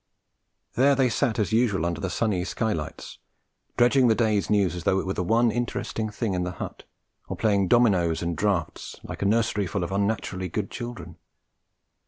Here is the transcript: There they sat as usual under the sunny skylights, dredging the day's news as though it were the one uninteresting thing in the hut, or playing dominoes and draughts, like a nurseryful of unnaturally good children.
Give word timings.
There 0.73 0.95
they 0.95 1.09
sat 1.09 1.37
as 1.37 1.51
usual 1.53 1.85
under 1.85 2.01
the 2.01 2.09
sunny 2.09 2.43
skylights, 2.43 3.19
dredging 3.77 4.07
the 4.07 4.15
day's 4.15 4.49
news 4.49 4.73
as 4.75 4.83
though 4.83 4.97
it 4.99 5.05
were 5.05 5.13
the 5.13 5.23
one 5.23 5.51
uninteresting 5.51 6.09
thing 6.09 6.33
in 6.33 6.43
the 6.43 6.53
hut, 6.53 6.85
or 7.27 7.35
playing 7.37 7.67
dominoes 7.67 8.23
and 8.23 8.35
draughts, 8.35 8.99
like 9.03 9.21
a 9.21 9.25
nurseryful 9.25 9.83
of 9.83 9.91
unnaturally 9.91 10.49
good 10.49 10.71
children. 10.71 11.17